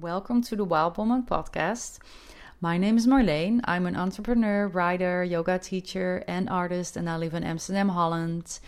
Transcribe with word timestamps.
Welcome 0.00 0.40
to 0.44 0.56
the 0.56 0.64
Wild 0.64 0.96
Woman 0.96 1.24
podcast. 1.24 1.98
My 2.58 2.78
name 2.78 2.96
is 2.96 3.06
Marleen. 3.06 3.60
I'm 3.64 3.84
an 3.84 3.96
entrepreneur, 3.96 4.66
writer, 4.66 5.22
yoga 5.22 5.58
teacher, 5.58 6.24
and 6.26 6.48
artist, 6.48 6.96
and 6.96 7.10
I 7.10 7.18
live 7.18 7.34
in 7.34 7.44
Amsterdam, 7.44 7.90
Holland. 7.90 8.60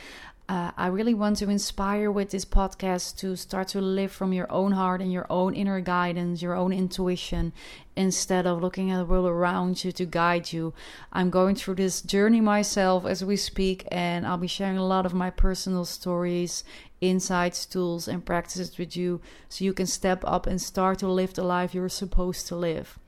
Uh, 0.47 0.73
I 0.77 0.89
really 0.89 1.15
want 1.15 1.39
to 1.39 1.49
inspire 1.49 2.11
with 2.11 2.33
this 2.33 2.45
podcast 2.45 3.17
to 3.21 3.37
start 3.37 3.69
to 3.69 3.81
live 3.81 4.13
from 4.13 4.35
your 4.35 4.51
own 4.53 4.73
heart 4.73 5.01
and 5.01 5.11
your 5.11 5.27
own 5.31 5.55
inner 5.55 5.81
guidance, 5.81 6.43
your 6.43 6.55
own 6.55 6.71
intuition, 6.71 7.55
instead 7.97 8.47
of 8.47 8.61
looking 8.61 8.91
at 8.91 8.99
the 8.99 9.07
world 9.07 9.25
around 9.25 9.83
you 9.85 9.93
to 9.93 10.05
guide 10.05 10.53
you. 10.53 10.75
I'm 11.15 11.31
going 11.31 11.55
through 11.55 11.77
this 11.77 12.03
journey 12.03 12.43
myself 12.43 13.07
as 13.07 13.25
we 13.25 13.37
speak, 13.37 13.89
and 13.91 14.27
I'll 14.27 14.37
be 14.37 14.49
sharing 14.49 14.77
a 14.77 14.85
lot 14.85 15.07
of 15.07 15.15
my 15.15 15.31
personal 15.31 15.87
stories, 15.87 16.63
insights, 17.03 17.67
tools, 17.67 18.09
and 18.09 18.25
practices 18.25 18.79
with 18.79 18.97
you 18.97 19.21
so 19.49 19.65
you 19.65 19.75
can 19.75 19.87
step 19.87 20.25
up 20.25 20.47
and 20.47 20.63
start 20.63 21.01
to 21.01 21.09
live 21.09 21.35
the 21.35 21.43
life 21.43 21.75
you're 21.75 21.91
supposed 21.91 22.47
to 22.47 22.57
live. 22.57 22.99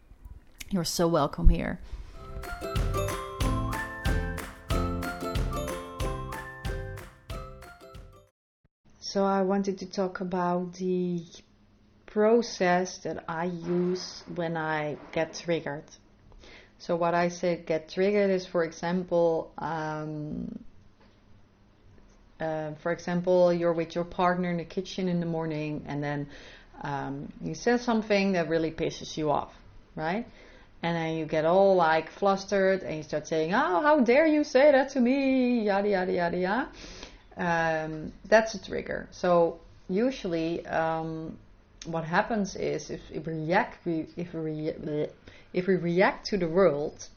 You're 0.71 0.85
so 0.85 1.09
welcome 1.09 1.49
here. 1.49 1.81
So, 8.99 9.25
I 9.25 9.43
wanted 9.43 9.79
to 9.79 9.87
talk 9.87 10.21
about 10.21 10.75
the 10.75 11.23
process 12.07 12.99
that 12.99 13.25
I 13.29 13.45
use 13.45 14.25
when 14.35 14.57
I 14.57 14.97
get 15.13 15.35
triggered. 15.35 15.85
So, 16.79 16.97
what 16.97 17.15
I 17.15 17.29
say 17.29 17.63
get 17.65 17.89
triggered 17.89 18.31
is, 18.31 18.45
for 18.45 18.65
example, 18.65 19.53
um, 19.59 20.59
uh, 22.45 22.75
for 22.83 22.93
example, 22.93 23.53
you're 23.53 23.73
with 23.73 23.95
your 23.95 24.05
partner 24.05 24.51
in 24.51 24.59
the 24.59 24.65
kitchen 24.65 25.09
in 25.09 25.21
the 25.21 25.27
morning, 25.27 25.85
and 25.89 26.03
then 26.03 26.29
um, 26.83 27.33
you 27.43 27.55
say 27.55 27.79
something 27.79 28.33
that 28.33 28.49
really 28.49 28.71
pisses 28.71 29.17
you 29.17 29.31
off, 29.31 29.53
right? 29.97 30.27
And 30.83 30.97
then 30.97 31.17
you 31.17 31.25
get 31.25 31.45
all 31.47 31.75
like 31.77 32.11
flustered, 32.11 32.83
and 32.83 32.97
you 32.99 33.03
start 33.03 33.27
saying, 33.27 33.55
"Oh, 33.55 33.81
how 33.81 34.01
dare 34.01 34.27
you 34.27 34.45
say 34.45 34.73
that 34.73 34.91
to 34.91 35.01
me?" 35.01 35.65
Yada 35.65 35.89
yada 35.89 36.13
yada 36.13 36.39
yada. 36.39 36.69
Um, 37.37 38.13
that's 38.29 38.55
a 38.55 38.63
trigger. 38.63 39.09
So 39.11 39.59
usually, 39.89 40.67
um, 40.67 41.39
what 41.87 42.05
happens 42.05 42.57
is 42.57 42.91
if, 42.91 43.01
if 43.11 43.27
react, 43.27 43.87
if 43.87 44.35
we 44.35 44.73
if 45.53 45.67
we 45.67 45.77
react 45.77 46.27
to 46.27 46.37
the 46.37 46.49
world 46.49 47.09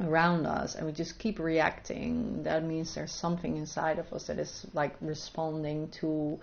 around 0.00 0.46
us 0.46 0.74
and 0.74 0.86
we 0.86 0.92
just 0.92 1.18
keep 1.18 1.38
reacting, 1.38 2.42
that 2.42 2.64
means 2.64 2.94
there's 2.94 3.12
something 3.12 3.56
inside 3.56 3.98
of 3.98 4.12
us 4.12 4.26
that 4.26 4.38
is 4.38 4.66
like 4.74 4.94
responding 5.00 5.88
to 5.88 6.38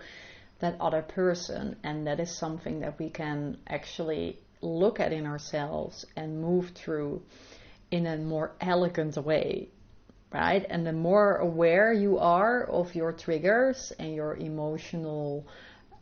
that 0.60 0.76
other 0.80 1.02
person, 1.02 1.76
and 1.82 2.06
that 2.06 2.20
is 2.20 2.30
something 2.30 2.80
that 2.80 2.98
we 2.98 3.10
can 3.10 3.58
actually 3.66 4.38
look 4.60 5.00
at 5.00 5.12
in 5.12 5.26
ourselves 5.26 6.06
and 6.16 6.40
move 6.40 6.70
through 6.70 7.22
in 7.90 8.06
a 8.06 8.16
more 8.16 8.52
elegant 8.60 9.16
way. 9.16 9.68
Right? 10.32 10.66
And 10.68 10.84
the 10.84 10.92
more 10.92 11.36
aware 11.36 11.92
you 11.92 12.18
are 12.18 12.64
of 12.64 12.94
your 12.96 13.12
triggers 13.12 13.92
and 14.00 14.14
your 14.14 14.34
emotional 14.34 15.46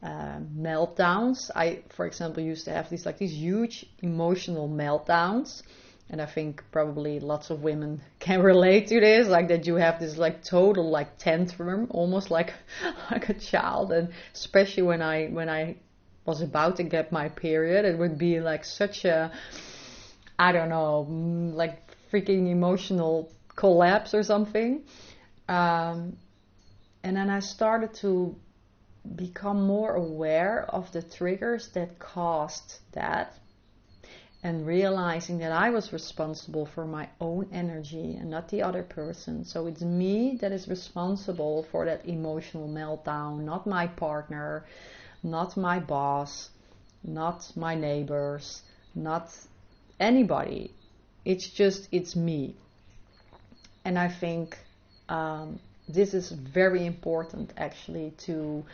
uh, 0.02 0.38
meltdowns, 0.56 1.50
I, 1.54 1.82
for 1.90 2.06
example, 2.06 2.42
used 2.42 2.64
to 2.64 2.72
have 2.72 2.88
these 2.88 3.04
like 3.04 3.18
these 3.18 3.34
huge 3.34 3.84
emotional 4.00 4.68
meltdowns 4.70 5.62
and 6.12 6.20
I 6.20 6.26
think 6.26 6.62
probably 6.70 7.18
lots 7.20 7.48
of 7.48 7.62
women 7.62 8.02
can 8.20 8.42
relate 8.42 8.88
to 8.88 9.00
this, 9.00 9.26
like 9.26 9.48
that 9.48 9.66
you 9.66 9.76
have 9.76 9.98
this 9.98 10.18
like 10.18 10.44
total 10.44 10.90
like 10.90 11.18
tantrum, 11.18 11.88
almost 11.90 12.30
like 12.30 12.52
like 13.10 13.30
a 13.30 13.34
child, 13.34 13.90
and 13.90 14.10
especially 14.34 14.82
when 14.82 15.02
I 15.02 15.26
when 15.28 15.48
I 15.48 15.76
was 16.26 16.42
about 16.42 16.76
to 16.76 16.84
get 16.84 17.10
my 17.10 17.28
period, 17.30 17.84
it 17.84 17.98
would 17.98 18.18
be 18.18 18.38
like 18.40 18.64
such 18.64 19.04
a 19.06 19.32
I 20.38 20.52
don't 20.52 20.68
know, 20.68 21.06
mm, 21.10 21.54
like 21.54 21.78
freaking 22.12 22.50
emotional 22.50 23.32
collapse 23.56 24.12
or 24.12 24.22
something. 24.22 24.82
Um, 25.48 26.16
and 27.02 27.16
then 27.16 27.30
I 27.30 27.40
started 27.40 27.94
to 27.94 28.36
become 29.16 29.66
more 29.66 29.94
aware 29.94 30.64
of 30.68 30.92
the 30.92 31.02
triggers 31.02 31.68
that 31.74 31.98
caused 31.98 32.78
that 32.92 33.34
and 34.42 34.66
realizing 34.66 35.38
that 35.38 35.52
I 35.52 35.70
was 35.70 35.92
responsible 35.92 36.66
for 36.66 36.84
my 36.84 37.08
own 37.20 37.48
energy 37.52 38.16
and 38.16 38.28
not 38.28 38.48
the 38.48 38.62
other 38.62 38.82
person. 38.82 39.44
So 39.44 39.66
it's 39.66 39.82
me 39.82 40.38
that 40.40 40.50
is 40.50 40.66
responsible 40.66 41.66
for 41.70 41.84
that 41.84 42.04
emotional 42.06 42.68
meltdown, 42.68 43.44
not 43.44 43.66
my 43.66 43.86
partner, 43.86 44.64
not 45.22 45.56
my 45.56 45.78
boss, 45.78 46.50
not 47.04 47.52
my 47.56 47.76
neighbors, 47.76 48.62
not 48.96 49.30
anybody. 50.00 50.72
It's 51.24 51.48
just, 51.48 51.88
it's 51.92 52.16
me. 52.16 52.56
And 53.84 53.96
I 53.96 54.08
think 54.08 54.58
um, 55.08 55.60
this 55.88 56.14
is 56.14 56.32
very 56.32 56.84
important 56.84 57.52
actually 57.56 58.12
to 58.26 58.64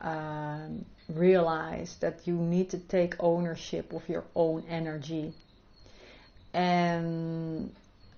um, 0.00 0.84
realize 1.08 1.96
that 2.00 2.26
you 2.26 2.34
need 2.34 2.70
to 2.70 2.78
take 2.78 3.14
ownership 3.20 3.92
of 3.92 4.08
your 4.08 4.24
own 4.34 4.64
energy. 4.68 5.32
And 6.52 7.72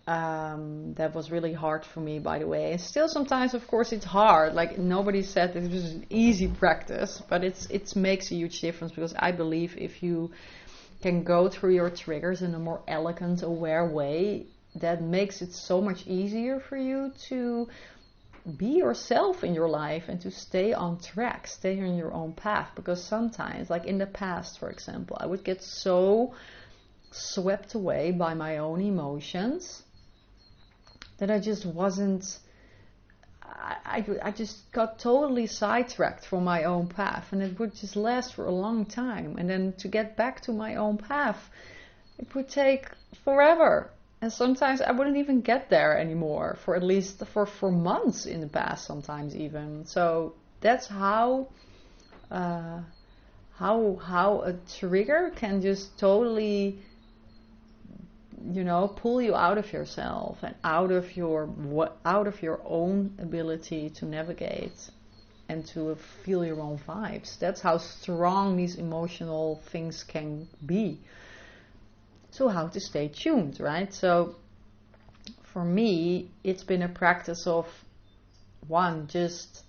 um, 0.07 0.95
that 0.95 1.15
was 1.15 1.31
really 1.31 1.53
hard 1.53 1.85
for 1.85 2.01
me, 2.01 2.19
by 2.19 2.39
the 2.39 2.47
way. 2.47 2.73
And 2.73 2.81
still, 2.81 3.09
sometimes, 3.09 3.55
of 3.55 3.67
course, 3.67 3.93
it's 3.93 4.05
hard. 4.05 4.55
Like 4.55 4.79
nobody 4.79 5.23
said 5.23 5.55
it 5.57 5.71
was 5.71 5.93
an 5.93 6.07
easy 6.11 6.49
practice, 6.49 7.23
but 7.29 7.45
it's 7.45 7.67
it 7.67 7.95
makes 7.95 8.31
a 8.31 8.35
huge 8.35 8.61
difference 8.61 8.93
because 8.93 9.15
I 9.19 9.33
believe 9.33 9.77
if 9.77 10.03
you 10.03 10.31
can 11.03 11.25
go 11.25 11.49
through 11.49 11.75
your 11.75 11.91
triggers 11.91 12.43
in 12.43 12.55
a 12.55 12.59
more 12.59 12.83
elegant, 12.89 13.43
aware 13.43 13.87
way, 13.87 14.47
that 14.77 15.03
makes 15.03 15.43
it 15.43 15.53
so 15.53 15.81
much 15.81 16.07
easier 16.07 16.61
for 16.61 16.77
you 16.77 17.13
to 17.29 17.69
be 18.57 18.67
yourself 18.67 19.45
in 19.45 19.55
your 19.55 19.69
life 19.69 20.05
and 20.09 20.21
to 20.21 20.31
stay 20.31 20.73
on 20.73 20.99
track, 20.99 21.47
stay 21.47 21.81
on 21.81 21.97
your 21.97 22.13
own 22.13 22.33
path. 22.33 22.71
Because 22.75 23.03
sometimes, 23.03 23.71
like 23.71 23.85
in 23.87 23.99
the 23.99 24.07
past, 24.07 24.59
for 24.59 24.71
example, 24.71 25.17
I 25.21 25.27
would 25.27 25.45
get 25.45 25.63
so 25.63 26.35
swept 27.13 27.75
away 27.75 28.11
by 28.11 28.35
my 28.35 28.59
own 28.59 28.81
emotions 28.81 29.83
that 31.19 31.31
I 31.31 31.39
just 31.39 31.65
wasn't. 31.65 32.39
I, 33.45 33.77
I, 33.85 34.29
I 34.29 34.31
just 34.33 34.73
got 34.73 34.99
totally 34.99 35.47
sidetracked 35.47 36.27
from 36.27 36.43
my 36.43 36.65
own 36.65 36.89
path, 36.89 37.33
and 37.33 37.43
it 37.43 37.59
would 37.61 37.75
just 37.75 37.95
last 37.95 38.35
for 38.35 38.47
a 38.47 38.51
long 38.51 38.87
time. 38.87 39.37
And 39.39 39.49
then 39.49 39.75
to 39.79 39.89
get 39.89 40.17
back 40.17 40.41
to 40.43 40.53
my 40.53 40.75
own 40.75 40.99
path, 40.99 41.49
it 42.19 42.35
would 42.35 42.49
take 42.49 42.89
forever 43.25 43.92
and 44.23 44.33
sometimes 44.33 44.81
I 44.81 44.93
wouldn't 44.93 45.17
even 45.17 45.41
get 45.41 45.69
there 45.69 45.99
anymore 45.99 46.57
for 46.65 46.77
at 46.77 46.83
least 46.85 47.27
for 47.27 47.45
for 47.45 47.73
months 47.73 48.25
in 48.25 48.41
the 48.41 48.47
past, 48.47 48.87
sometimes 48.87 49.35
even. 49.35 49.85
So 49.85 50.35
that's 50.61 50.87
how 50.87 51.49
uh, 52.31 52.83
how 53.57 53.97
how 53.97 54.43
a 54.43 54.53
trigger 54.79 55.33
can 55.35 55.61
just 55.61 55.99
totally 55.99 56.79
you 58.49 58.63
know 58.63 58.87
pull 58.97 59.21
you 59.21 59.35
out 59.35 59.59
of 59.59 59.73
yourself 59.73 60.39
and 60.45 60.55
out 60.63 60.93
of 60.93 61.17
your 61.17 61.51
out 62.05 62.29
of 62.29 62.41
your 62.43 62.61
own 62.65 63.13
ability 63.19 63.91
to 63.91 64.05
navigate 64.05 64.89
and 65.49 65.67
to 65.67 65.97
feel 66.25 66.45
your 66.45 66.61
own 66.61 66.79
vibes. 66.87 67.41
That's 67.41 67.61
how 67.61 67.79
strong 67.79 68.57
these 68.57 68.77
emotional 68.77 69.61
things 69.73 70.05
can 70.05 70.47
be 70.65 71.01
so 72.33 72.49
how 72.49 72.67
to 72.67 72.81
stay 72.81 73.09
tuned, 73.09 73.61
right? 73.61 73.93
So 73.93 74.37
for 75.53 75.65
me, 75.65 76.31
it's 76.43 76.65
been 76.65 76.83
a 76.83 76.89
practice 76.89 77.47
of 77.47 77.67
one, 78.67 79.07
just 79.07 79.65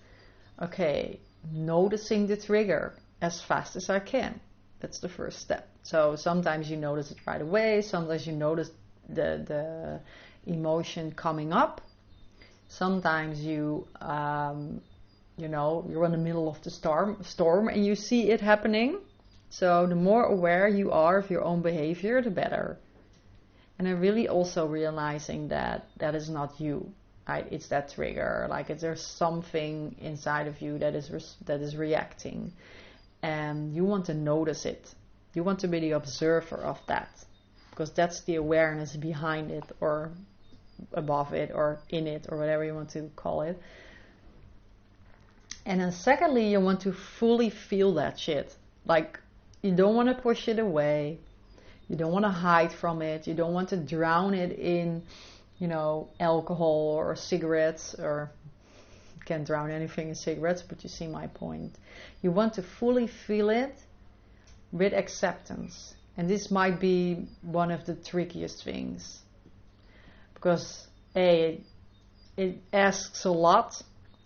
okay, 0.61 1.19
noticing 1.51 2.25
the 2.27 2.37
trigger 2.37 2.95
as 3.21 3.41
fast 3.41 3.75
as 3.75 3.89
I 3.89 3.99
can. 3.99 4.39
That's 4.79 4.99
the 4.99 5.09
first 5.09 5.39
step. 5.39 5.67
So 5.83 6.15
sometimes 6.15 6.69
you 6.69 6.77
notice 6.77 7.11
it 7.11 7.17
right 7.27 7.41
away, 7.41 7.81
sometimes 7.81 8.25
you 8.25 8.33
notice 8.33 8.71
the 9.09 9.43
the 9.45 9.99
emotion 10.45 11.11
coming 11.11 11.51
up. 11.51 11.81
Sometimes 12.69 13.41
you 13.41 13.87
um, 13.99 14.81
you 15.37 15.49
know 15.49 15.85
you're 15.89 16.05
in 16.05 16.13
the 16.13 16.17
middle 16.17 16.47
of 16.47 16.61
the 16.63 16.71
storm 16.71 17.17
storm 17.23 17.67
and 17.67 17.85
you 17.85 17.95
see 17.95 18.31
it 18.31 18.39
happening 18.39 18.99
so 19.59 19.85
the 19.85 19.95
more 19.95 20.23
aware 20.23 20.67
you 20.67 20.91
are 20.91 21.19
of 21.19 21.29
your 21.29 21.43
own 21.43 21.61
behavior, 21.61 22.23
the 22.23 22.31
better. 22.31 22.77
And 23.77 23.87
I'm 23.87 23.99
really 23.99 24.27
also 24.27 24.65
realizing 24.65 25.49
that 25.49 25.85
that 25.97 26.15
is 26.15 26.27
not 26.27 26.59
you. 26.59 26.91
Right? 27.27 27.45
It's 27.51 27.67
that 27.67 27.93
trigger. 27.93 28.47
Like 28.49 28.71
if 28.71 28.79
there's 28.79 29.05
something 29.05 29.95
inside 30.01 30.47
of 30.47 30.59
you 30.59 30.79
that 30.79 30.95
is 30.95 31.35
that 31.45 31.61
is 31.61 31.75
reacting, 31.75 32.51
and 33.21 33.75
you 33.75 33.85
want 33.85 34.07
to 34.07 34.15
notice 34.15 34.65
it. 34.65 34.93
You 35.35 35.43
want 35.43 35.59
to 35.59 35.67
be 35.67 35.79
the 35.79 35.91
observer 35.91 36.57
of 36.57 36.79
that, 36.87 37.09
because 37.69 37.91
that's 37.91 38.21
the 38.21 38.35
awareness 38.35 38.95
behind 38.95 39.51
it, 39.51 39.65
or 39.79 40.11
above 40.93 41.33
it, 41.33 41.51
or 41.53 41.79
in 41.89 42.07
it, 42.07 42.25
or 42.29 42.37
whatever 42.39 42.65
you 42.65 42.73
want 42.73 42.89
to 42.93 43.09
call 43.15 43.43
it. 43.43 43.57
And 45.65 45.79
then 45.79 45.91
secondly, 45.91 46.51
you 46.51 46.59
want 46.59 46.81
to 46.81 46.91
fully 46.91 47.51
feel 47.51 47.93
that 47.93 48.19
shit. 48.19 48.53
Like 48.85 49.19
you 49.63 49.71
don't 49.71 49.95
want 49.95 50.09
to 50.09 50.21
push 50.21 50.47
it 50.47 50.59
away. 50.59 51.17
You 51.87 51.95
don't 51.95 52.11
want 52.11 52.25
to 52.25 52.31
hide 52.31 52.71
from 52.71 53.01
it. 53.01 53.25
You 53.27 53.33
don't 53.33 53.53
want 53.53 53.69
to 53.69 53.77
drown 53.77 54.33
it 54.33 54.51
in, 54.59 55.03
you 55.57 55.67
know, 55.67 56.09
alcohol 56.19 56.95
or 56.97 57.15
cigarettes 57.15 57.95
or 57.97 58.31
can't 59.25 59.47
drown 59.47 59.71
anything 59.71 60.09
in 60.09 60.15
cigarettes, 60.15 60.61
but 60.61 60.83
you 60.83 60.89
see 60.89 61.07
my 61.07 61.27
point. 61.27 61.77
You 62.21 62.31
want 62.31 62.55
to 62.55 62.61
fully 62.61 63.07
feel 63.07 63.49
it 63.49 63.75
with 64.71 64.93
acceptance. 64.93 65.95
And 66.17 66.29
this 66.29 66.51
might 66.51 66.79
be 66.79 67.27
one 67.41 67.71
of 67.71 67.85
the 67.85 67.95
trickiest 67.95 68.63
things. 68.63 69.21
Because 70.33 70.87
A, 71.15 71.61
it 72.35 72.57
asks 72.73 73.23
a 73.23 73.31
lot. 73.31 73.81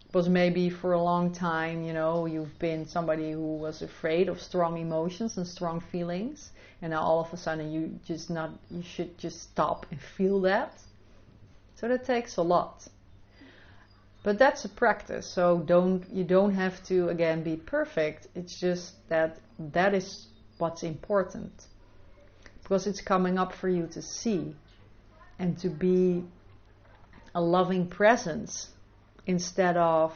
Because 0.08 0.30
maybe 0.30 0.70
for 0.70 0.94
a 0.94 1.02
long 1.02 1.34
time, 1.34 1.84
you 1.84 1.92
know, 1.92 2.26
you've 2.26 2.58
been 2.60 2.86
somebody 2.88 3.32
who 3.32 3.58
was 3.58 3.82
afraid 3.82 4.30
of 4.30 4.42
strong 4.42 4.78
emotions 4.78 5.38
and 5.38 5.46
strong 5.46 5.82
feelings. 5.82 6.52
And 6.82 6.92
now 6.92 7.02
all 7.02 7.20
of 7.20 7.34
a 7.34 7.38
sudden 7.38 7.72
you 7.72 8.00
just 8.06 8.30
not 8.30 8.52
you 8.72 8.84
should 8.84 9.18
just 9.18 9.42
stop 9.42 9.86
and 9.92 10.00
feel 10.00 10.42
that. 10.42 10.74
So 11.76 11.90
that 11.90 12.06
takes 12.06 12.38
a 12.38 12.42
lot. 12.42 12.88
But 14.24 14.40
that's 14.40 14.64
a 14.64 14.70
practice. 14.70 15.28
So 15.28 15.60
don't 15.60 16.10
you 16.14 16.24
don't 16.24 16.54
have 16.54 16.82
to 16.86 17.10
again 17.10 17.44
be 17.44 17.58
perfect. 17.58 18.28
It's 18.34 18.58
just 18.58 18.94
that 19.10 19.40
that 19.60 19.94
is 19.94 20.28
what's 20.58 20.84
important. 20.84 21.52
Because 22.64 22.88
it's 22.88 23.02
coming 23.02 23.38
up 23.38 23.54
for 23.54 23.68
you 23.68 23.88
to 23.88 24.02
see 24.02 24.56
and 25.38 25.58
to 25.60 25.70
be 25.70 26.24
a 27.36 27.42
loving 27.42 27.88
presence 27.88 28.70
instead 29.28 29.78
of 29.78 30.14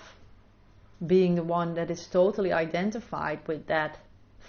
being 1.06 1.36
the 1.36 1.44
one 1.44 1.75
that 1.75 1.92
is 1.92 2.08
totally 2.08 2.52
identified 2.52 3.40
with 3.48 3.68
that 3.68 4.00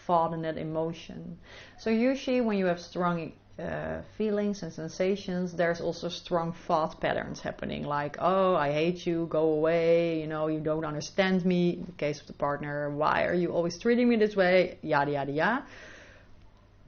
thought 0.07 0.33
and 0.33 0.45
that 0.45 0.57
emotion. 0.57 1.39
So 1.79 1.91
usually 1.91 2.41
when 2.41 2.59
you 2.59 2.67
have 2.67 2.81
strong 2.81 3.33
uh, 3.59 4.03
feelings 4.17 4.63
and 4.63 4.73
sensations, 4.73 5.53
there's 5.53 5.81
also 5.81 6.09
strong 6.09 6.53
thought 6.67 7.01
patterns 7.01 7.41
happening, 7.41 7.85
like, 7.85 8.17
oh, 8.19 8.55
I 8.55 8.73
hate 8.73 9.07
you, 9.07 9.27
go 9.31 9.53
away, 9.53 10.21
you 10.21 10.27
know, 10.27 10.47
you 10.47 10.61
don't 10.61 10.85
understand 10.85 11.45
me. 11.45 11.71
In 11.71 11.85
the 11.85 11.93
case 11.93 12.21
of 12.21 12.27
the 12.27 12.33
partner, 12.33 12.91
why 12.91 13.27
are 13.27 13.35
you 13.35 13.53
always 13.53 13.79
treating 13.79 14.09
me 14.09 14.17
this 14.17 14.35
way? 14.35 14.79
Yada, 14.83 15.13
yada, 15.13 15.33
yada. 15.33 15.67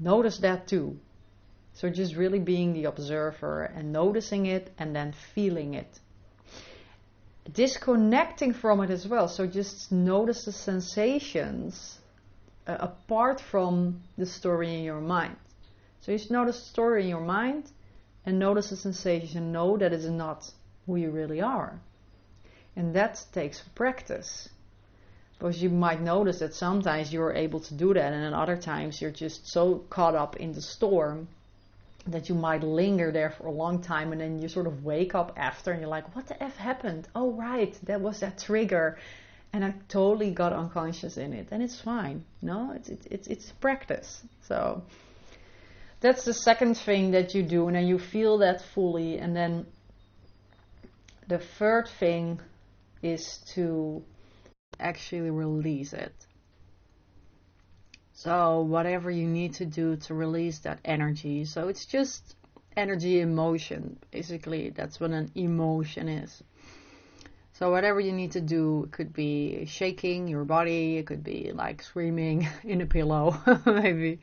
Notice 0.00 0.38
that 0.38 0.66
too. 0.66 0.98
So 1.74 1.90
just 1.90 2.14
really 2.14 2.38
being 2.38 2.72
the 2.72 2.84
observer 2.84 3.64
and 3.64 3.92
noticing 3.92 4.46
it 4.46 4.72
and 4.78 4.94
then 4.94 5.14
feeling 5.34 5.74
it. 5.74 6.00
Disconnecting 7.52 8.54
from 8.54 8.80
it 8.80 8.90
as 8.90 9.06
well. 9.06 9.28
So 9.28 9.46
just 9.46 9.92
notice 9.92 10.44
the 10.44 10.52
sensations 10.52 11.98
uh, 12.66 12.76
apart 12.80 13.40
from 13.40 14.00
the 14.16 14.26
story 14.26 14.74
in 14.74 14.82
your 14.82 15.00
mind. 15.00 15.36
So 16.00 16.12
just 16.12 16.30
notice 16.30 16.58
the 16.58 16.66
story 16.66 17.02
in 17.02 17.08
your 17.08 17.20
mind 17.20 17.70
and 18.24 18.38
notice 18.38 18.70
the 18.70 18.76
sensation. 18.76 19.52
Know 19.52 19.76
that 19.76 19.92
it's 19.92 20.06
not 20.06 20.50
who 20.86 20.96
you 20.96 21.10
really 21.10 21.42
are. 21.42 21.78
And 22.76 22.94
that 22.94 23.22
takes 23.32 23.62
practice. 23.74 24.48
Because 25.38 25.62
you 25.62 25.68
might 25.68 26.00
notice 26.00 26.38
that 26.38 26.54
sometimes 26.54 27.12
you're 27.12 27.32
able 27.32 27.60
to 27.60 27.74
do 27.74 27.92
that, 27.92 28.12
and 28.12 28.22
then 28.22 28.32
other 28.34 28.56
times 28.56 29.02
you're 29.02 29.10
just 29.10 29.46
so 29.46 29.84
caught 29.90 30.14
up 30.14 30.36
in 30.36 30.52
the 30.52 30.62
storm 30.62 31.28
that 32.06 32.28
you 32.28 32.34
might 32.34 32.62
linger 32.62 33.10
there 33.10 33.30
for 33.30 33.46
a 33.46 33.50
long 33.50 33.80
time, 33.80 34.12
and 34.12 34.20
then 34.20 34.38
you 34.38 34.48
sort 34.48 34.66
of 34.66 34.84
wake 34.84 35.14
up 35.14 35.32
after 35.36 35.72
and 35.72 35.80
you're 35.80 35.90
like, 35.90 36.14
What 36.14 36.26
the 36.26 36.42
F 36.42 36.56
happened? 36.56 37.08
Oh, 37.14 37.32
right, 37.32 37.78
that 37.84 38.00
was 38.00 38.20
that 38.20 38.38
trigger. 38.38 38.98
And 39.52 39.64
I 39.64 39.74
totally 39.88 40.32
got 40.32 40.52
unconscious 40.52 41.16
in 41.16 41.32
it, 41.32 41.48
and 41.52 41.62
it's 41.62 41.80
fine. 41.80 42.24
No, 42.42 42.72
it's, 42.74 42.88
it's, 42.88 43.26
it's, 43.28 43.52
practice. 43.52 44.22
So 44.48 44.82
that's 46.00 46.24
the 46.24 46.34
second 46.34 46.76
thing 46.76 47.12
that 47.12 47.34
you 47.34 47.44
do, 47.44 47.68
and 47.68 47.76
then 47.76 47.86
you 47.86 48.00
feel 48.00 48.38
that 48.38 48.62
fully. 48.74 49.18
And 49.18 49.34
then 49.36 49.66
the 51.28 51.38
third 51.38 51.88
thing 52.00 52.40
is 53.00 53.38
to 53.54 54.02
actually 54.80 55.30
release 55.30 55.92
it. 55.92 56.12
So, 58.16 58.60
whatever 58.60 59.10
you 59.10 59.26
need 59.26 59.54
to 59.54 59.66
do 59.66 59.96
to 59.96 60.14
release 60.14 60.60
that 60.60 60.78
energy. 60.84 61.44
So, 61.46 61.66
it's 61.66 61.84
just 61.84 62.36
energy 62.76 63.20
emotion. 63.20 63.98
Basically, 64.12 64.70
that's 64.70 65.00
what 65.00 65.10
an 65.10 65.32
emotion 65.34 66.08
is. 66.08 66.42
So, 67.54 67.72
whatever 67.72 67.98
you 67.98 68.12
need 68.12 68.32
to 68.32 68.40
do, 68.40 68.84
it 68.84 68.92
could 68.92 69.12
be 69.12 69.66
shaking 69.66 70.28
your 70.28 70.44
body, 70.44 70.96
it 70.96 71.08
could 71.08 71.24
be 71.24 71.50
like 71.52 71.82
screaming 71.82 72.48
in 72.62 72.80
a 72.80 72.86
pillow, 72.86 73.36
maybe 73.66 74.20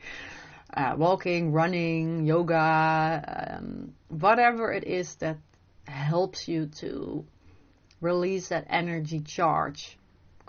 uh, 0.72 0.94
walking, 0.96 1.52
running, 1.52 2.24
yoga, 2.24 3.58
um, 3.58 3.92
whatever 4.08 4.72
it 4.72 4.84
is 4.84 5.16
that 5.16 5.36
helps 5.86 6.48
you 6.48 6.66
to 6.66 7.26
release 8.00 8.48
that 8.48 8.66
energy 8.70 9.20
charge 9.20 9.98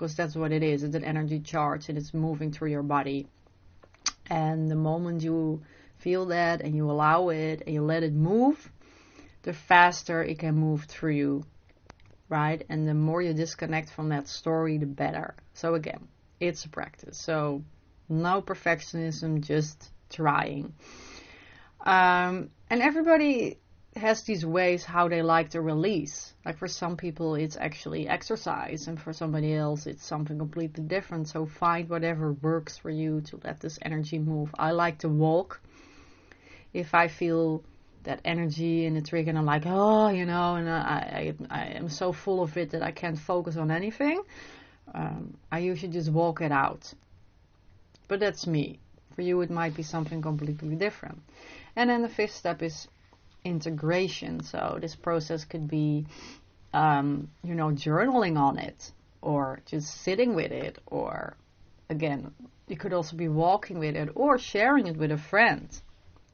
because 0.03 0.17
that's 0.17 0.35
what 0.35 0.51
it 0.51 0.63
is. 0.63 0.83
It's 0.83 0.95
an 0.95 1.05
energy 1.05 1.39
charge 1.39 1.87
and 1.87 1.97
it's 1.97 2.13
moving 2.13 2.51
through 2.51 2.71
your 2.71 2.83
body. 2.83 3.25
And 4.29 4.69
the 4.69 4.75
moment 4.75 5.23
you 5.23 5.61
feel 5.99 6.25
that 6.25 6.59
and 6.59 6.75
you 6.75 6.91
allow 6.91 7.29
it 7.29 7.63
and 7.65 7.73
you 7.73 7.81
let 7.81 8.03
it 8.03 8.11
move 8.11 8.69
the 9.43 9.53
faster 9.53 10.21
it 10.21 10.39
can 10.39 10.55
move 10.55 10.83
through 10.83 11.13
you 11.13 11.45
right? 12.27 12.65
And 12.67 12.85
the 12.85 12.93
more 12.93 13.21
you 13.21 13.33
disconnect 13.33 13.91
from 13.91 14.09
that 14.09 14.27
story 14.27 14.77
the 14.77 14.85
better. 14.85 15.35
So 15.53 15.73
again 15.75 16.09
it's 16.37 16.65
a 16.65 16.69
practice. 16.69 17.17
So 17.17 17.63
no 18.09 18.41
perfectionism 18.41 19.39
just 19.39 19.89
trying. 20.09 20.73
Um, 21.85 22.49
and 22.69 22.81
everybody 22.81 23.59
has 23.95 24.23
these 24.23 24.45
ways 24.45 24.83
how 24.83 25.07
they 25.07 25.21
like 25.21 25.49
to 25.51 25.61
release. 25.61 26.33
Like 26.45 26.57
for 26.57 26.67
some 26.67 26.97
people, 26.97 27.35
it's 27.35 27.57
actually 27.57 28.07
exercise, 28.07 28.87
and 28.87 28.99
for 28.99 29.13
somebody 29.13 29.53
else, 29.53 29.85
it's 29.85 30.05
something 30.05 30.37
completely 30.37 30.83
different. 30.83 31.27
So 31.27 31.45
find 31.45 31.89
whatever 31.89 32.33
works 32.33 32.77
for 32.77 32.89
you 32.89 33.21
to 33.21 33.39
let 33.43 33.59
this 33.59 33.79
energy 33.81 34.19
move. 34.19 34.53
I 34.57 34.71
like 34.71 34.99
to 34.99 35.09
walk. 35.09 35.61
If 36.73 36.95
I 36.95 37.07
feel 37.07 37.63
that 38.03 38.19
energy 38.25 38.85
in 38.85 38.95
the 38.95 39.01
trigger, 39.01 39.29
and 39.29 39.37
I'm 39.37 39.45
like, 39.45 39.63
oh, 39.65 40.09
you 40.09 40.25
know, 40.25 40.55
and 40.55 40.69
I, 40.69 41.33
I, 41.49 41.61
I 41.61 41.65
am 41.67 41.87
so 41.87 42.11
full 42.11 42.41
of 42.41 42.57
it 42.57 42.71
that 42.71 42.81
I 42.81 42.91
can't 42.91 43.17
focus 43.17 43.55
on 43.57 43.71
anything. 43.71 44.21
Um, 44.93 45.37
I 45.51 45.59
usually 45.59 45.91
just 45.91 46.09
walk 46.11 46.41
it 46.41 46.51
out. 46.51 46.93
But 48.07 48.19
that's 48.19 48.45
me. 48.45 48.79
For 49.15 49.21
you, 49.21 49.39
it 49.41 49.49
might 49.49 49.75
be 49.75 49.83
something 49.83 50.21
completely 50.21 50.75
different. 50.75 51.21
And 51.75 51.89
then 51.89 52.01
the 52.01 52.09
fifth 52.09 52.35
step 52.35 52.61
is 52.61 52.87
integration. 53.43 54.43
So 54.43 54.77
this 54.79 54.95
process 54.95 55.45
could 55.45 55.67
be, 55.67 56.05
um, 56.73 57.29
you 57.43 57.55
know, 57.55 57.67
journaling 57.67 58.37
on 58.37 58.57
it, 58.57 58.91
or 59.21 59.59
just 59.65 60.01
sitting 60.01 60.35
with 60.35 60.51
it, 60.51 60.79
or 60.87 61.35
again, 61.89 62.33
you 62.67 62.77
could 62.77 62.93
also 62.93 63.15
be 63.17 63.27
walking 63.27 63.79
with 63.79 63.95
it, 63.95 64.09
or 64.15 64.37
sharing 64.37 64.87
it 64.87 64.97
with 64.97 65.11
a 65.11 65.17
friend. 65.17 65.67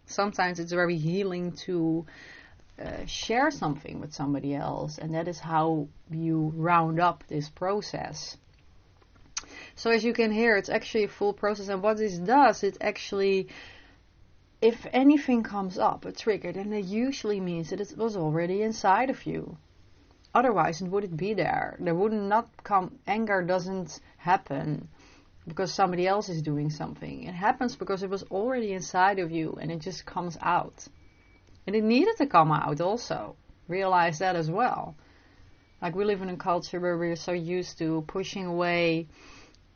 Sometimes 0.06 0.60
it's 0.60 0.72
very 0.72 0.98
healing 0.98 1.52
to 1.66 2.06
uh, 2.82 3.06
share 3.06 3.52
something 3.52 4.00
with 4.00 4.14
somebody 4.14 4.56
else, 4.56 4.98
and 4.98 5.14
that 5.14 5.28
is 5.28 5.40
how 5.40 5.88
you 6.10 6.54
round 6.56 7.00
up 7.00 7.24
this 7.28 7.50
process. 7.50 8.38
So 9.76 9.92
as 9.92 10.04
you 10.04 10.14
can 10.14 10.32
hear, 10.32 10.58
it's 10.58 10.70
actually 10.70 11.06
a 11.06 11.08
full 11.10 11.34
process. 11.34 11.70
And 11.70 11.82
what 11.82 11.98
this 11.98 12.18
does, 12.18 12.64
it 12.64 12.78
actually, 12.82 13.48
if 14.62 14.86
anything 14.92 15.44
comes 15.44 15.78
up, 15.78 16.06
a 16.06 16.12
trigger, 16.12 16.52
then 16.52 16.74
it 16.74 16.86
usually 16.86 17.40
means 17.40 17.70
that 17.70 17.80
it 17.80 17.98
was 17.98 18.18
already 18.18 18.62
inside 18.62 19.10
of 19.10 19.26
you. 19.26 19.58
Otherwise, 20.34 20.82
it 20.82 20.90
wouldn't 20.90 21.18
be 21.18 21.34
there. 21.34 21.78
There 21.80 21.96
would 21.96 22.14
not 22.14 22.50
come, 22.64 23.00
anger 23.08 23.42
doesn't 23.42 24.00
happen 24.18 24.90
because 25.48 25.74
somebody 25.74 26.08
else 26.08 26.30
is 26.30 26.42
doing 26.42 26.70
something. 26.70 27.24
It 27.24 27.34
happens 27.34 27.76
because 27.76 28.04
it 28.04 28.10
was 28.10 28.24
already 28.24 28.74
inside 28.74 29.20
of 29.20 29.32
you 29.32 29.58
and 29.60 29.72
it 29.72 29.80
just 29.80 30.06
comes 30.06 30.38
out. 30.42 30.88
And 31.66 31.76
it 31.76 31.84
needed 31.84 32.18
to 32.18 32.28
come 32.28 32.52
out 32.52 32.82
also. 32.82 33.36
Realize 33.68 34.20
that 34.20 34.36
as 34.36 34.52
well. 34.52 34.96
Like 35.82 35.96
we 35.96 36.06
live 36.06 36.22
in 36.22 36.30
a 36.30 36.38
culture 36.38 36.80
where 36.80 36.98
we're 36.98 37.16
so 37.16 37.32
used 37.32 37.78
to 37.80 38.04
pushing 38.08 38.46
away 38.46 39.08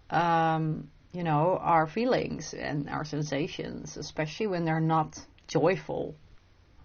um, 0.10 0.90
you 1.14 1.24
know, 1.24 1.60
our 1.62 1.86
feelings 1.86 2.54
and 2.56 2.90
our 2.90 3.06
sensations, 3.06 3.98
especially 3.98 4.48
when 4.48 4.66
they're 4.66 4.80
not 4.80 5.20
joyful. 5.48 6.16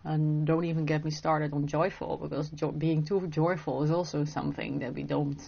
And 0.05 0.47
don't 0.47 0.65
even 0.65 0.85
get 0.85 1.05
me 1.05 1.11
started 1.11 1.53
on 1.53 1.67
joyful 1.67 2.19
because 2.19 2.51
jo- 2.51 2.71
being 2.71 3.05
too 3.05 3.27
joyful 3.29 3.83
is 3.83 3.91
also 3.91 4.25
something 4.25 4.79
that 4.81 4.95
we 4.95 5.03
don't, 5.03 5.41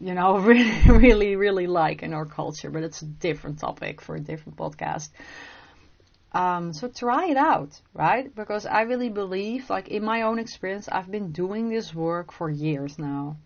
you 0.00 0.14
know, 0.14 0.38
really, 0.50 0.90
really, 0.90 1.36
really 1.36 1.66
like 1.68 2.02
in 2.02 2.12
our 2.12 2.26
culture. 2.26 2.70
But 2.70 2.82
it's 2.82 3.02
a 3.02 3.06
different 3.06 3.60
topic 3.60 4.00
for 4.00 4.16
a 4.16 4.20
different 4.20 4.58
podcast. 4.58 5.10
Um, 6.32 6.72
so 6.72 6.88
try 6.88 7.30
it 7.30 7.36
out, 7.36 7.80
right? 7.94 8.34
Because 8.34 8.66
I 8.66 8.82
really 8.82 9.08
believe, 9.08 9.70
like 9.70 9.88
in 9.88 10.04
my 10.04 10.22
own 10.22 10.38
experience, 10.38 10.88
I've 10.88 11.10
been 11.10 11.30
doing 11.32 11.70
this 11.70 11.94
work 11.94 12.32
for 12.32 12.50
years 12.50 12.98
now 12.98 13.38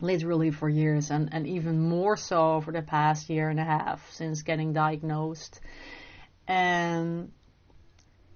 literally 0.00 0.50
for 0.50 0.68
years 0.68 1.10
and, 1.10 1.28
and 1.32 1.46
even 1.46 1.80
more 1.80 2.16
so 2.16 2.60
for 2.60 2.72
the 2.72 2.82
past 2.82 3.28
year 3.28 3.48
and 3.48 3.58
a 3.58 3.64
half 3.64 4.12
since 4.12 4.42
getting 4.42 4.72
diagnosed. 4.72 5.60
And 6.46 7.32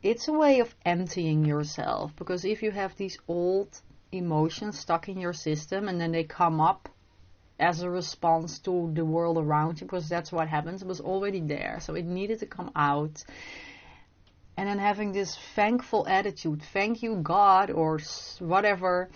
it's 0.02 0.28
a 0.28 0.32
way 0.32 0.60
of 0.60 0.74
emptying 0.84 1.44
yourself 1.44 2.14
because 2.16 2.44
if 2.44 2.62
you 2.62 2.70
have 2.70 2.96
these 2.96 3.18
old 3.28 3.80
emotions 4.10 4.78
stuck 4.78 5.08
in 5.08 5.18
your 5.18 5.32
system 5.32 5.88
and 5.88 6.00
then 6.00 6.12
they 6.12 6.24
come 6.24 6.60
up 6.60 6.88
as 7.58 7.82
a 7.82 7.88
response 7.88 8.58
to 8.58 8.90
the 8.92 9.04
world 9.04 9.38
around 9.38 9.80
you 9.80 9.86
because 9.86 10.08
that's 10.08 10.32
what 10.32 10.48
happens. 10.48 10.82
It 10.82 10.88
was 10.88 11.00
already 11.00 11.40
there, 11.40 11.78
so 11.80 11.94
it 11.94 12.04
needed 12.04 12.40
to 12.40 12.46
come 12.46 12.72
out. 12.74 13.22
And 14.56 14.68
then 14.68 14.78
having 14.78 15.12
this 15.12 15.38
thankful 15.54 16.06
attitude, 16.06 16.62
thank 16.72 17.02
you 17.02 17.16
God 17.16 17.70
or 17.70 18.00
whatever, 18.40 19.08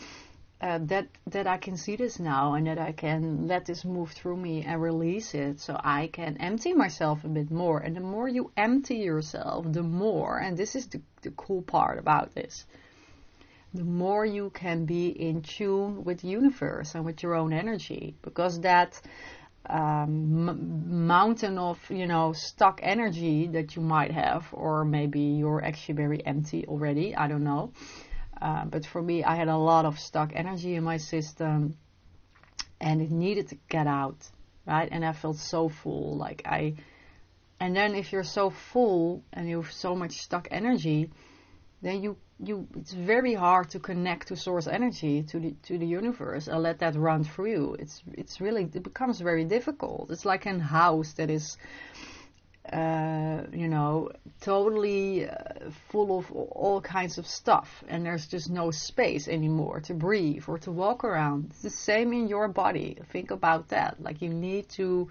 uh, 0.60 0.78
that 0.82 1.08
that 1.26 1.46
I 1.46 1.58
can 1.58 1.76
see 1.76 1.96
this 1.96 2.18
now 2.18 2.54
and 2.54 2.66
that 2.66 2.78
I 2.78 2.92
can 2.92 3.46
let 3.46 3.66
this 3.66 3.84
move 3.84 4.12
through 4.12 4.36
me 4.36 4.62
and 4.62 4.80
release 4.80 5.34
it, 5.34 5.60
so 5.60 5.78
I 5.82 6.08
can 6.08 6.36
empty 6.38 6.72
myself 6.72 7.24
a 7.24 7.28
bit 7.28 7.50
more. 7.50 7.78
And 7.78 7.96
the 7.96 8.00
more 8.00 8.28
you 8.28 8.50
empty 8.56 8.96
yourself, 8.96 9.66
the 9.70 9.82
more, 9.82 10.38
and 10.38 10.56
this 10.56 10.74
is 10.74 10.86
the, 10.86 11.00
the 11.22 11.30
cool 11.30 11.62
part 11.62 11.98
about 11.98 12.34
this 12.34 12.64
the 13.76 13.84
more 13.84 14.24
you 14.24 14.50
can 14.50 14.84
be 14.84 15.08
in 15.08 15.42
tune 15.42 16.04
with 16.04 16.20
the 16.20 16.28
universe 16.28 16.94
and 16.94 17.04
with 17.04 17.22
your 17.22 17.34
own 17.34 17.52
energy 17.52 18.14
because 18.22 18.60
that 18.60 19.00
um, 19.68 21.06
mountain 21.06 21.58
of 21.58 21.78
you 21.90 22.06
know 22.06 22.32
stuck 22.32 22.80
energy 22.82 23.48
that 23.48 23.76
you 23.76 23.82
might 23.82 24.12
have 24.12 24.46
or 24.52 24.84
maybe 24.84 25.20
you're 25.20 25.62
actually 25.64 25.94
very 25.94 26.24
empty 26.24 26.64
already 26.66 27.14
i 27.16 27.26
don't 27.26 27.42
know 27.44 27.72
uh, 28.40 28.64
but 28.64 28.84
for 28.86 29.02
me 29.02 29.24
i 29.24 29.34
had 29.36 29.48
a 29.48 29.56
lot 29.56 29.84
of 29.84 29.98
stuck 29.98 30.32
energy 30.34 30.74
in 30.74 30.84
my 30.84 30.96
system 30.96 31.76
and 32.80 33.00
it 33.00 33.10
needed 33.10 33.48
to 33.48 33.56
get 33.68 33.86
out 33.86 34.30
right? 34.66 34.88
And 34.90 35.04
i 35.04 35.12
felt 35.12 35.36
so 35.36 35.68
full 35.68 36.16
like 36.16 36.42
i 36.46 36.74
and 37.58 37.74
then 37.74 37.94
if 37.94 38.12
you're 38.12 38.24
so 38.40 38.50
full 38.50 39.22
and 39.32 39.48
you 39.48 39.62
have 39.62 39.72
so 39.72 39.94
much 39.94 40.12
stuck 40.12 40.48
energy 40.50 41.10
then 41.82 42.02
you 42.02 42.16
you 42.38 42.66
it's 42.76 42.92
very 42.92 43.34
hard 43.34 43.70
to 43.70 43.78
connect 43.78 44.28
to 44.28 44.36
source 44.36 44.66
energy 44.66 45.22
to 45.22 45.40
the 45.40 45.54
to 45.62 45.78
the 45.78 45.86
universe 45.86 46.48
and 46.48 46.62
let 46.62 46.78
that 46.80 46.94
run 46.94 47.24
through 47.24 47.50
you. 47.50 47.76
It's 47.78 48.02
it's 48.12 48.40
really 48.40 48.64
it 48.64 48.82
becomes 48.82 49.20
very 49.20 49.44
difficult. 49.44 50.10
It's 50.10 50.24
like 50.24 50.44
a 50.46 50.58
house 50.58 51.14
that 51.14 51.30
is 51.30 51.56
uh, 52.70 53.42
you 53.52 53.68
know 53.68 53.85
totally 54.46 55.28
uh, 55.28 55.70
full 55.90 56.18
of 56.18 56.30
all 56.30 56.80
kinds 56.80 57.18
of 57.18 57.26
stuff 57.26 57.82
and 57.88 58.06
there's 58.06 58.28
just 58.28 58.48
no 58.48 58.70
space 58.70 59.26
anymore 59.26 59.80
to 59.80 59.92
breathe 59.92 60.44
or 60.46 60.56
to 60.56 60.70
walk 60.70 61.02
around 61.02 61.46
it's 61.50 61.62
the 61.62 61.70
same 61.70 62.12
in 62.12 62.28
your 62.28 62.46
body 62.46 62.96
think 63.12 63.32
about 63.32 63.68
that 63.70 64.00
like 64.00 64.22
you 64.22 64.28
need 64.28 64.68
to 64.68 65.10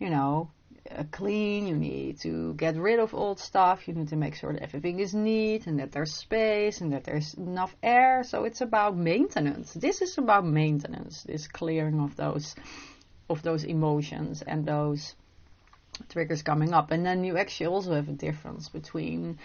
you 0.00 0.10
know 0.10 0.50
uh, 0.90 1.02
clean, 1.10 1.66
you 1.66 1.74
need 1.74 2.20
to 2.20 2.52
get 2.54 2.76
rid 2.76 2.98
of 2.98 3.14
old 3.14 3.40
stuff, 3.40 3.88
you 3.88 3.94
need 3.94 4.08
to 4.08 4.16
make 4.16 4.34
sure 4.34 4.52
that 4.52 4.62
everything 4.62 5.00
is 5.00 5.14
neat 5.14 5.66
and 5.66 5.78
that 5.78 5.92
there's 5.92 6.12
space 6.12 6.82
and 6.82 6.92
that 6.92 7.04
there's 7.04 7.32
enough 7.34 7.74
air. 7.82 8.22
So 8.22 8.44
it's 8.44 8.60
about 8.60 8.94
maintenance. 8.94 9.72
This 9.72 10.02
is 10.02 10.18
about 10.18 10.44
maintenance, 10.44 11.22
this 11.22 11.48
clearing 11.48 12.00
of 12.00 12.16
those 12.16 12.54
of 13.30 13.40
those 13.40 13.64
emotions 13.64 14.42
and 14.42 14.66
those 14.66 15.14
triggers 16.08 16.42
coming 16.42 16.72
up. 16.72 16.90
And 16.90 17.04
then 17.04 17.24
you 17.24 17.38
actually 17.38 17.66
also 17.66 17.94
have 17.94 18.08
a 18.08 18.12
difference 18.12 18.68
between 18.68 19.38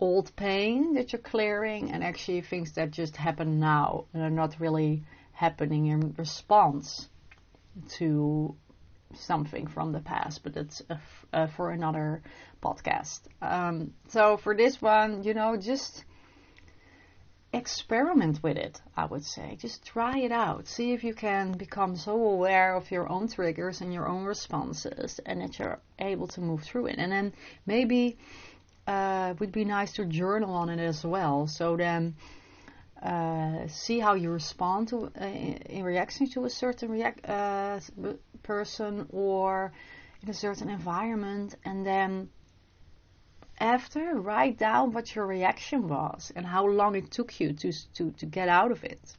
old 0.00 0.34
pain 0.36 0.94
that 0.94 1.12
you're 1.12 1.20
clearing 1.20 1.92
and 1.92 2.02
actually 2.02 2.40
things 2.40 2.72
that 2.72 2.90
just 2.90 3.16
happen 3.16 3.60
now 3.60 4.06
and 4.14 4.22
are 4.22 4.30
not 4.30 4.58
really 4.58 5.02
happening 5.32 5.86
in 5.86 6.14
response 6.16 7.08
to 7.88 8.54
something 9.14 9.66
from 9.66 9.92
the 9.92 10.00
past, 10.00 10.42
but 10.42 10.56
it's 10.56 10.82
uh, 11.32 11.46
for 11.48 11.70
another 11.70 12.22
podcast. 12.62 13.20
Um, 13.42 13.92
so 14.08 14.36
for 14.36 14.56
this 14.56 14.80
one, 14.80 15.22
you 15.24 15.34
know, 15.34 15.56
just 15.56 16.04
experiment 17.52 18.42
with 18.42 18.56
it, 18.56 18.80
I 18.96 19.06
would 19.06 19.24
say. 19.24 19.56
Just 19.60 19.84
try 19.84 20.18
it 20.18 20.32
out. 20.32 20.68
See 20.68 20.92
if 20.92 21.02
you 21.02 21.14
can 21.14 21.52
become 21.52 21.96
so 21.96 22.12
aware 22.12 22.76
of 22.76 22.90
your 22.90 23.10
own 23.10 23.28
triggers 23.28 23.80
and 23.80 23.92
your 23.92 24.06
own 24.08 24.24
responses 24.24 25.20
and 25.26 25.40
that 25.40 25.58
you're 25.58 25.80
able 25.98 26.28
to 26.28 26.40
move 26.40 26.62
through 26.62 26.86
it. 26.86 26.96
And 26.98 27.10
then 27.10 27.32
maybe 27.66 28.18
uh, 28.86 29.32
it 29.32 29.40
would 29.40 29.52
be 29.52 29.64
nice 29.64 29.92
to 29.94 30.04
journal 30.04 30.54
on 30.54 30.68
it 30.68 30.78
as 30.78 31.04
well. 31.04 31.46
So 31.46 31.76
then 31.76 32.14
uh, 33.02 33.66
see 33.66 33.98
how 33.98 34.14
you 34.14 34.30
respond 34.30 34.88
to 34.88 35.10
uh, 35.20 35.24
in 35.24 35.84
reaction 35.84 36.28
to 36.30 36.44
a 36.44 36.50
certain 36.50 37.02
uh, 37.02 37.80
person 38.42 39.06
or 39.10 39.72
in 40.22 40.28
a 40.28 40.34
certain 40.34 40.68
environment, 40.68 41.54
and 41.64 41.86
then 41.86 42.28
after 43.60 44.14
write 44.14 44.58
down 44.58 44.92
what 44.92 45.14
your 45.14 45.26
reaction 45.26 45.86
was 45.86 46.32
and 46.34 46.46
how 46.46 46.66
long 46.66 46.96
it 46.96 47.10
took 47.10 47.38
you 47.38 47.52
to 47.52 47.72
to 47.94 48.10
to 48.12 48.26
get 48.26 48.48
out 48.48 48.72
of 48.72 48.82
it. 48.82 49.16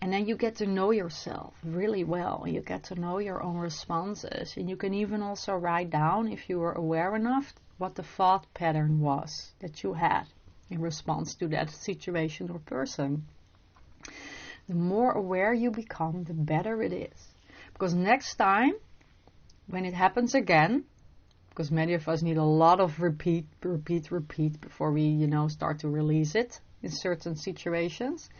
And 0.00 0.12
then 0.12 0.26
you 0.26 0.36
get 0.36 0.56
to 0.56 0.66
know 0.66 0.90
yourself 0.90 1.54
really 1.62 2.02
well. 2.02 2.44
You 2.46 2.60
get 2.60 2.82
to 2.84 2.96
know 2.96 3.18
your 3.18 3.40
own 3.40 3.58
responses. 3.58 4.56
And 4.56 4.68
you 4.68 4.76
can 4.76 4.94
even 4.94 5.22
also 5.22 5.54
write 5.54 5.90
down, 5.90 6.26
if 6.26 6.48
you 6.50 6.58
were 6.58 6.72
aware 6.72 7.14
enough, 7.14 7.54
what 7.78 7.94
the 7.94 8.02
thought 8.02 8.52
pattern 8.52 9.00
was 9.00 9.52
that 9.60 9.84
you 9.84 9.92
had 9.92 10.24
in 10.70 10.80
response 10.80 11.36
to 11.36 11.46
that 11.48 11.70
situation 11.70 12.50
or 12.50 12.58
person. 12.58 13.26
The 14.68 14.74
more 14.74 15.12
aware 15.12 15.54
you 15.54 15.70
become, 15.70 16.24
the 16.24 16.34
better 16.34 16.82
it 16.82 16.92
is. 16.92 17.28
Because 17.72 17.94
next 17.94 18.34
time, 18.34 18.72
when 19.68 19.84
it 19.84 19.94
happens 19.94 20.34
again, 20.34 20.84
because 21.52 21.70
many 21.70 21.92
of 21.92 22.08
us 22.08 22.22
need 22.22 22.38
a 22.38 22.42
lot 22.42 22.80
of 22.80 23.02
repeat, 23.02 23.44
repeat, 23.62 24.10
repeat 24.10 24.58
before 24.60 24.90
we, 24.90 25.02
you 25.02 25.26
know, 25.26 25.48
start 25.48 25.80
to 25.80 25.88
release 25.88 26.34
it 26.34 26.60
in 26.82 26.90
certain 26.90 27.36
situations, 27.36 28.30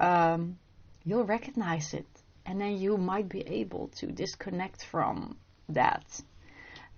um, 0.00 0.58
you'll 1.04 1.24
recognize 1.24 1.94
it. 1.94 2.06
And 2.44 2.60
then 2.60 2.76
you 2.76 2.98
might 2.98 3.28
be 3.28 3.40
able 3.40 3.88
to 3.98 4.06
disconnect 4.06 4.84
from 4.84 5.36
that 5.68 6.04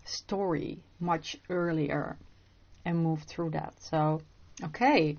story 0.05 0.79
much 0.99 1.37
earlier 1.51 2.17
and 2.85 2.99
move 2.99 3.23
through 3.25 3.51
that. 3.51 3.75
So 3.83 4.23
Okay. 4.63 5.19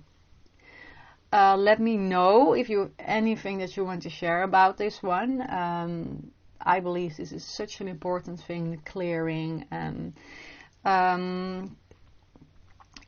Uh, 1.32 1.56
let 1.58 1.80
me 1.80 1.98
know 1.98 2.54
if 2.54 2.70
you 2.70 2.92
anything 2.98 3.60
that 3.60 3.76
you 3.78 3.86
want 3.86 4.04
to 4.04 4.10
share 4.10 4.44
about 4.44 4.78
this 4.78 5.04
one. 5.04 5.46
Um, 5.50 6.32
I 6.62 6.80
believe 6.80 7.18
this 7.18 7.32
is 7.32 7.44
such 7.44 7.82
an 7.82 7.88
important 7.88 8.40
thing, 8.42 8.82
clearing. 8.86 9.66
And 9.72 10.14
um, 10.86 11.78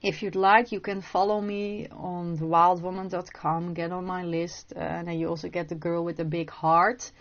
if 0.01 0.23
you'd 0.23 0.35
like, 0.35 0.71
you 0.71 0.79
can 0.79 1.01
follow 1.01 1.41
me 1.41 1.87
on 1.91 2.37
thewildwoman.com. 2.37 3.73
Get 3.73 3.91
on 3.91 4.05
my 4.05 4.23
list, 4.23 4.73
uh, 4.75 4.79
and 4.79 5.07
then 5.07 5.19
you 5.19 5.27
also 5.27 5.49
get 5.49 5.69
the 5.69 5.75
girl 5.75 6.03
with 6.03 6.17
the 6.17 6.25
big 6.25 6.49
heart. 6.49 7.11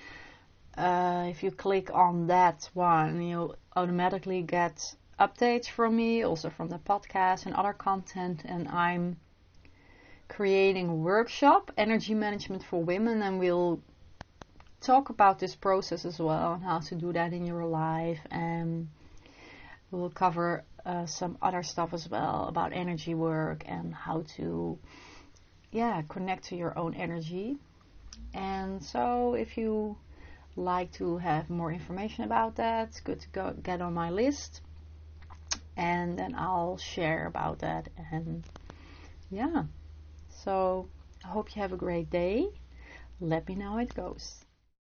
Uh, 0.76 1.26
if 1.28 1.42
you 1.42 1.50
click 1.50 1.90
on 1.92 2.28
that 2.28 2.70
one, 2.74 3.20
you'll 3.20 3.56
automatically 3.74 4.42
get 4.42 4.94
updates 5.18 5.68
from 5.68 5.96
me, 5.96 6.22
also 6.22 6.50
from 6.50 6.68
the 6.68 6.78
podcast 6.78 7.46
and 7.46 7.54
other 7.54 7.72
content. 7.72 8.42
And 8.44 8.68
I'm 8.68 9.16
creating 10.28 10.88
a 10.88 10.94
workshop, 10.94 11.72
Energy 11.76 12.14
Management 12.14 12.62
for 12.62 12.82
Women, 12.82 13.22
and 13.22 13.40
we'll 13.40 13.80
talk 14.80 15.10
about 15.10 15.38
this 15.38 15.54
process 15.54 16.04
as 16.04 16.18
well 16.18 16.54
and 16.54 16.62
how 16.62 16.78
to 16.80 16.94
do 16.94 17.12
that 17.12 17.32
in 17.32 17.44
your 17.44 17.64
life. 17.64 18.20
And 18.30 18.88
we'll 19.90 20.10
cover 20.10 20.64
uh, 20.84 21.06
some 21.06 21.38
other 21.42 21.62
stuff 21.62 21.92
as 21.94 22.08
well 22.08 22.46
about 22.48 22.72
energy 22.72 23.14
work 23.14 23.64
and 23.66 23.94
how 23.94 24.24
to, 24.36 24.78
yeah, 25.72 26.02
connect 26.08 26.44
to 26.44 26.56
your 26.56 26.78
own 26.78 26.94
energy. 26.94 27.56
And 28.34 28.82
so 28.82 29.34
if 29.34 29.56
you 29.56 29.96
like 30.56 30.92
to 30.92 31.18
have 31.18 31.50
more 31.50 31.72
information 31.72 32.24
about 32.24 32.56
that, 32.56 32.88
it's 32.88 33.00
good 33.00 33.20
to 33.20 33.28
go 33.28 33.54
get 33.62 33.80
on 33.80 33.94
my 33.94 34.10
list 34.10 34.60
and 35.78 36.18
then 36.18 36.34
I'll 36.36 36.76
share 36.76 37.26
about 37.26 37.60
that. 37.60 37.88
And 38.10 38.44
yeah, 39.30 39.62
so 40.28 40.88
I 41.24 41.28
hope 41.28 41.54
you 41.54 41.62
have 41.62 41.72
a 41.72 41.76
great 41.76 42.10
day. 42.10 42.48
Let 43.20 43.48
me 43.48 43.54
know 43.54 43.72
how 43.72 43.78
it 43.78 43.94
goes. 43.94 44.44